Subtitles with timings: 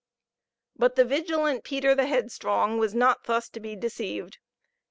[0.75, 4.39] But the vigilant Peter the Headstrong was not thus to be deceived.